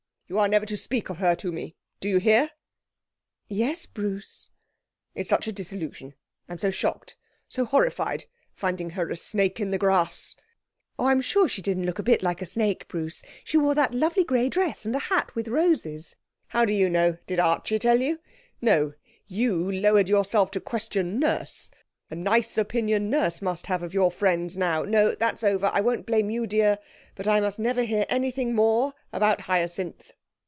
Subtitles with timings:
[0.27, 1.75] You are never to speak of her to me.
[1.99, 2.51] Do you hear?'
[3.49, 4.49] 'Yes, Bruce.'
[5.13, 6.13] 'It is such a disillusion.
[6.47, 7.17] I'm so shocked,
[7.49, 10.37] so horrified, finding her a snake in the grass.'
[10.97, 13.23] 'Oh, I'm sure she didn't look a bit like a snake, Bruce.
[13.43, 16.15] She wore that lovely grey dress and a hat with roses.'
[16.47, 17.17] 'How do you know?
[17.27, 18.21] Did Archie tell you?
[18.61, 18.93] No;
[19.27, 21.71] you lowered yourself to question Nurse.
[22.09, 24.83] A nice opinion Nurse must have of your friends now!
[24.83, 25.65] No; that's over.
[25.73, 26.79] I won't blame you, dear,
[27.15, 30.13] but I must never hear anything more about Hyacinth.'